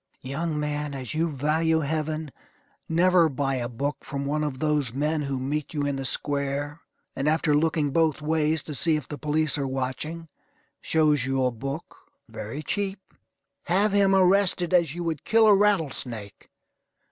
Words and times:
Young 0.23 0.59
man, 0.59 0.95
as 0.95 1.13
you 1.13 1.29
value 1.29 1.81
Heaven, 1.81 2.31
never 2.89 3.29
buy 3.29 3.57
a 3.57 3.69
book 3.69 3.97
from 4.03 4.25
one 4.25 4.43
of 4.43 4.57
those 4.57 4.93
men 4.93 5.21
who 5.21 5.39
meet 5.39 5.75
you 5.75 5.85
in 5.85 5.95
the 5.95 6.05
square, 6.05 6.81
and, 7.15 7.27
after 7.29 7.53
looking 7.53 7.91
both 7.91 8.19
ways, 8.19 8.63
to 8.63 8.73
see 8.73 8.95
if 8.95 9.07
the 9.07 9.19
police 9.19 9.59
are 9.59 9.67
watching, 9.67 10.27
shows 10.81 11.27
you 11.27 11.43
a 11.45 11.51
book 11.51 11.97
very 12.27 12.63
cheap. 12.63 13.13
Have 13.65 13.91
him 13.91 14.15
arrested 14.15 14.73
as 14.73 14.95
you 14.95 15.03
would 15.03 15.23
kill 15.23 15.45
a 15.45 15.53
rattle 15.55 15.91
snake. 15.91 16.49